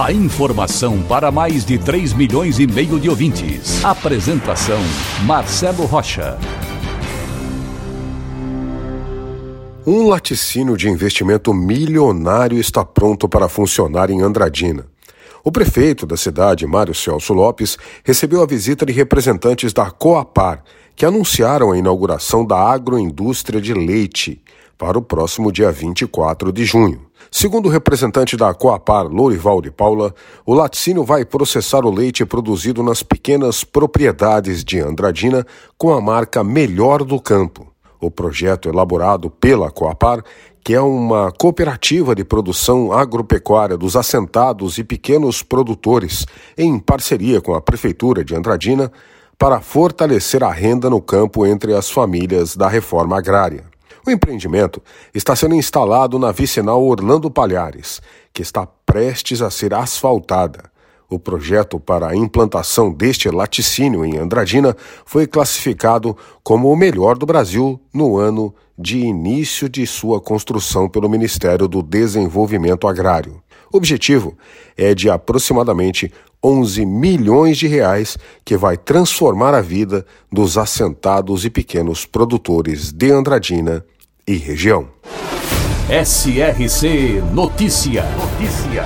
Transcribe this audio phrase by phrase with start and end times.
[0.00, 3.84] A informação para mais de 3 milhões e meio de ouvintes.
[3.84, 4.80] Apresentação
[5.26, 6.38] Marcelo Rocha.
[9.86, 14.86] Um laticínio de investimento milionário está pronto para funcionar em Andradina.
[15.44, 20.64] O prefeito da cidade, Mário Celso Lopes, recebeu a visita de representantes da Coapar,
[20.96, 24.42] que anunciaram a inauguração da agroindústria de leite
[24.78, 27.11] para o próximo dia 24 de junho.
[27.30, 32.82] Segundo o representante da Coapar, Lourival de Paula, o laticínio vai processar o leite produzido
[32.82, 37.72] nas pequenas propriedades de Andradina com a marca Melhor do Campo.
[38.00, 40.24] O projeto elaborado pela Coapar
[40.64, 46.24] que é uma cooperativa de produção agropecuária dos assentados e pequenos produtores,
[46.56, 48.92] em parceria com a Prefeitura de Andradina,
[49.36, 53.71] para fortalecer a renda no campo entre as famílias da reforma agrária.
[54.04, 54.82] O empreendimento
[55.14, 60.72] está sendo instalado na vicinal Orlando Palhares, que está prestes a ser asfaltada.
[61.08, 67.26] O projeto para a implantação deste laticínio em Andradina foi classificado como o melhor do
[67.26, 73.42] Brasil no ano de início de sua construção pelo Ministério do Desenvolvimento Agrário.
[73.72, 74.36] O objetivo
[74.76, 81.50] é de aproximadamente 11 milhões de reais que vai transformar a vida dos assentados e
[81.50, 83.84] pequenos produtores de Andradina
[84.26, 84.88] e região.
[85.88, 88.04] SRC Notícia.
[88.04, 88.84] Notícia.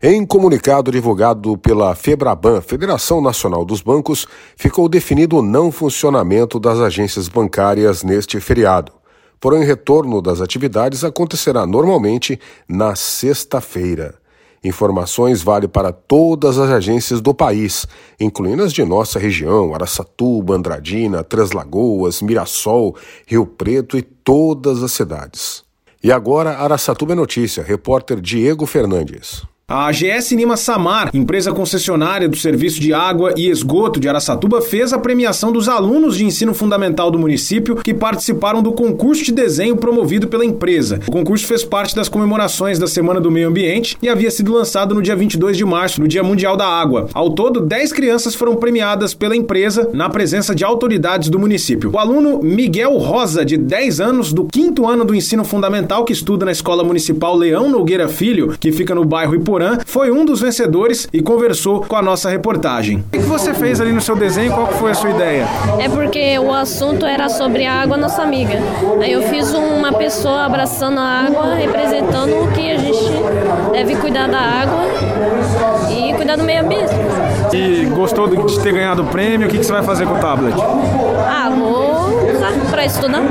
[0.00, 6.78] Em comunicado divulgado pela Febraban, Federação Nacional dos Bancos, ficou definido o não funcionamento das
[6.78, 8.92] agências bancárias neste feriado.
[9.40, 14.23] Porém, o retorno das atividades acontecerá normalmente na sexta-feira.
[14.64, 17.86] Informações vale para todas as agências do país,
[18.18, 24.92] incluindo as de nossa região, Araçatuba, Andradina, Três Lagoas, Mirassol, Rio Preto e todas as
[24.92, 25.62] cidades.
[26.02, 29.42] E agora, Araçatuba é Notícia, repórter Diego Fernandes.
[29.66, 34.92] A AGS Nima Samar, empresa concessionária do serviço de água e esgoto de Araçatuba, fez
[34.92, 39.74] a premiação dos alunos de ensino fundamental do município que participaram do concurso de desenho
[39.74, 41.00] promovido pela empresa.
[41.08, 44.94] O concurso fez parte das comemorações da Semana do Meio Ambiente e havia sido lançado
[44.94, 47.08] no dia 22 de março, no Dia Mundial da Água.
[47.14, 51.90] Ao todo, 10 crianças foram premiadas pela empresa na presença de autoridades do município.
[51.90, 56.44] O aluno Miguel Rosa, de 10 anos, do quinto ano do ensino fundamental, que estuda
[56.44, 60.40] na Escola Municipal Leão Nogueira Filho, que fica no bairro Iporã, Porã, foi um dos
[60.40, 63.04] vencedores e conversou com a nossa reportagem.
[63.06, 64.52] O que você fez ali no seu desenho?
[64.52, 65.46] Qual foi a sua ideia?
[65.78, 68.58] É porque o assunto era sobre a água nossa amiga.
[69.00, 72.98] Aí eu fiz uma pessoa abraçando a água, representando que a gente
[73.70, 74.86] deve cuidar da água
[75.88, 76.90] e cuidar do meio ambiente.
[77.54, 79.46] E gostou de ter ganhado o prêmio?
[79.46, 80.56] O que você vai fazer com o tablet?
[80.60, 83.22] Ah, vou usar para estudar,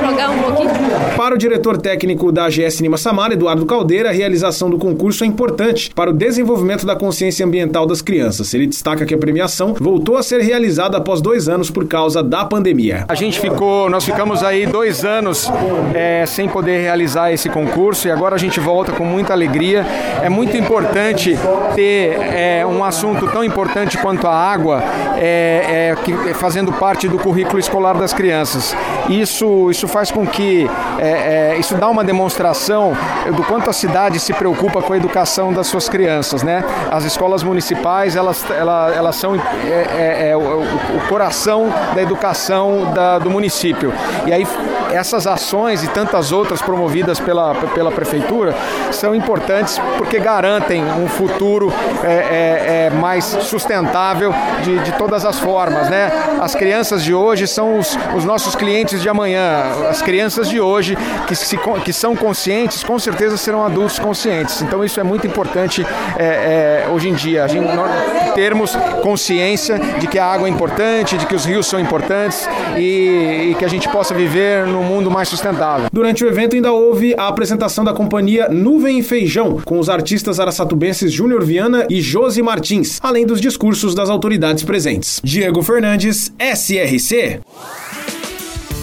[0.00, 0.68] jogar um pouquinho.
[1.16, 5.26] Para o diretor técnico da AGS Nima Samara, Eduardo Caldeira, a realização do concurso é
[5.26, 8.54] importante para o desenvolvimento da consciência ambiental das crianças.
[8.54, 12.44] Ele destaca que a premiação voltou a ser realizada após dois anos por causa da
[12.44, 13.04] pandemia.
[13.08, 15.50] A gente ficou, nós ficamos aí dois anos
[15.92, 19.84] é, sem poder realizar esse concurso e agora a gente volta com muita alegria.
[20.22, 21.36] É muito importante
[21.74, 24.82] ter é, um assunto tão importante quanto a água
[25.16, 28.76] é, que, fazendo parte do currículo escolar das crianças.
[29.08, 32.92] Isso, isso faz com que é, é, isso dá uma demonstração
[33.34, 36.62] do quanto a cidade se preocupa com a educação das suas crianças, né?
[36.90, 42.92] As escolas municipais elas, elas, elas são é, é, é o, o, coração da educação
[42.92, 43.92] da, do município.
[44.26, 44.46] E aí
[44.92, 48.54] essas ações e tantas outras promovidas pela, pela prefeitura
[48.90, 54.32] são importantes porque garantem um futuro é, é, é mais sustentável
[54.62, 56.10] de, de todas as formas, né?
[56.40, 59.72] As crianças de hoje são os, os nossos clientes de amanhã.
[59.88, 60.96] As crianças de hoje
[61.26, 64.62] que, se, que são conscientes, com certeza serão adultos conscientes.
[64.62, 65.86] Então isso é muito importante
[66.16, 67.68] é, é, hoje em dia, a gente,
[68.34, 73.50] termos consciência de que a água é importante, de que os rios são importantes e,
[73.50, 75.88] e que a gente possa viver num mundo mais sustentável.
[75.92, 80.38] Durante o evento ainda houve a apresentação da companhia Nuvem e Feijão, com os artistas
[80.38, 85.20] araçatubenses Júnior Viana e Josi Martins, além dos discursos das autoridades presentes.
[85.24, 87.40] Diego Fernandes, SRC.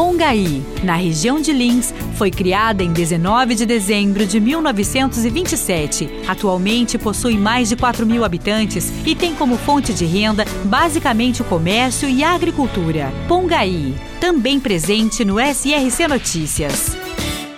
[0.00, 6.22] Pongaí, na região de Lins, foi criada em 19 de dezembro de 1927.
[6.26, 11.44] Atualmente possui mais de 4 mil habitantes e tem como fonte de renda basicamente o
[11.44, 13.12] comércio e a agricultura.
[13.28, 16.96] Pongaí, também presente no SRC Notícias.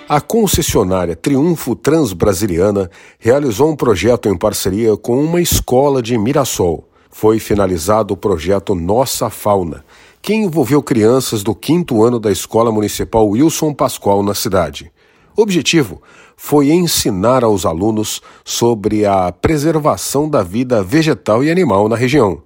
[0.09, 2.91] A concessionária Triunfo Transbrasiliana
[3.21, 6.92] realizou um projeto em parceria com uma escola de Mirassol.
[7.15, 9.85] Foi finalizado o projeto Nossa Fauna,
[10.23, 14.91] que envolveu crianças do quinto ano da Escola Municipal Wilson Pascoal na cidade.
[15.37, 16.01] O objetivo
[16.37, 22.43] foi ensinar aos alunos sobre a preservação da vida vegetal e animal na região.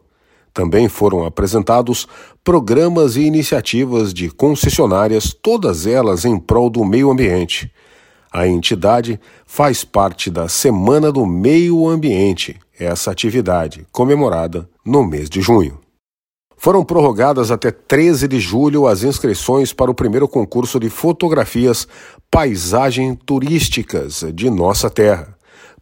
[0.52, 2.08] Também foram apresentados
[2.42, 7.72] programas e iniciativas de concessionárias, todas elas em prol do meio ambiente.
[8.32, 15.40] A entidade faz parte da Semana do Meio Ambiente, essa atividade comemorada no mês de
[15.40, 15.80] junho.
[16.56, 21.86] Foram prorrogadas até 13 de julho as inscrições para o primeiro concurso de fotografias
[22.30, 25.35] Paisagem Turísticas de Nossa Terra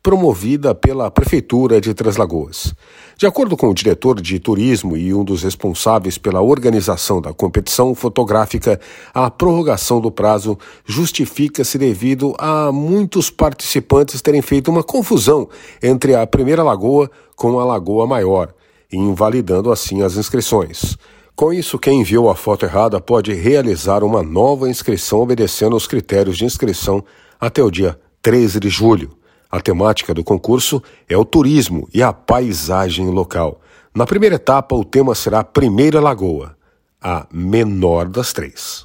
[0.04, 2.74] promovida pela Prefeitura de Três Lagoas.
[3.16, 7.94] De acordo com o diretor de turismo e um dos responsáveis pela organização da competição
[7.94, 8.78] fotográfica,
[9.14, 15.48] a prorrogação do prazo justifica-se devido a muitos participantes terem feito uma confusão
[15.82, 18.52] entre a primeira lagoa com a lagoa maior,
[18.92, 20.98] invalidando assim as inscrições.
[21.34, 26.36] Com isso, quem enviou a foto errada pode realizar uma nova inscrição obedecendo aos critérios
[26.36, 27.02] de inscrição
[27.40, 29.23] até o dia 13 de julho.
[29.54, 33.60] A temática do concurso é o turismo e a paisagem local.
[33.94, 36.56] Na primeira etapa, o tema será a Primeira Lagoa,
[37.00, 38.84] a menor das três.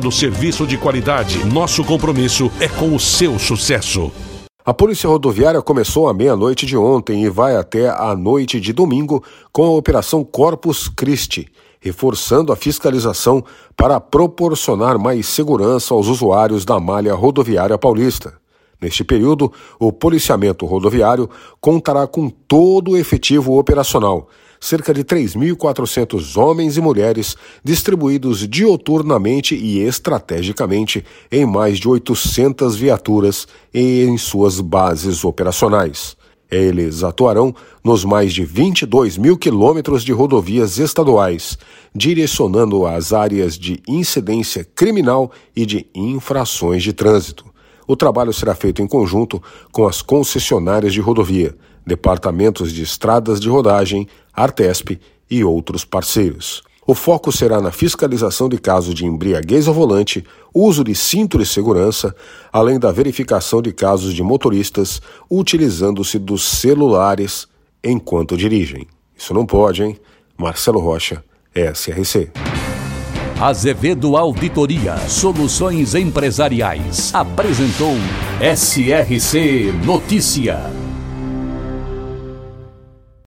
[0.00, 1.44] oferecendo serviço de qualidade.
[1.44, 4.10] Nosso compromisso é com o seu sucesso.
[4.64, 9.22] A Polícia Rodoviária começou à meia-noite de ontem e vai até a noite de domingo
[9.52, 11.48] com a Operação Corpus Christi,
[11.80, 13.42] reforçando a fiscalização
[13.76, 18.34] para proporcionar mais segurança aos usuários da malha rodoviária paulista.
[18.80, 21.28] Neste período, o policiamento rodoviário
[21.60, 24.28] contará com todo o efetivo operacional,
[24.58, 33.46] cerca de 3.400 homens e mulheres distribuídos dioturnamente e estrategicamente em mais de 800 viaturas
[33.72, 36.16] e em suas bases operacionais.
[36.50, 37.54] Eles atuarão
[37.84, 41.56] nos mais de 22 mil quilômetros de rodovias estaduais,
[41.94, 47.49] direcionando as áreas de incidência criminal e de infrações de trânsito.
[47.90, 49.42] O trabalho será feito em conjunto
[49.72, 54.96] com as concessionárias de rodovia, departamentos de estradas de rodagem, Artesp
[55.28, 56.62] e outros parceiros.
[56.86, 61.44] O foco será na fiscalização de casos de embriaguez ao volante, uso de cinto de
[61.44, 62.14] segurança,
[62.52, 67.48] além da verificação de casos de motoristas utilizando-se dos celulares
[67.82, 68.86] enquanto dirigem.
[69.18, 69.98] Isso não pode, hein?
[70.38, 72.30] Marcelo Rocha, SRC.
[73.40, 77.96] Azevedo Auditoria Soluções Empresariais apresentou
[78.38, 80.89] SRC Notícia.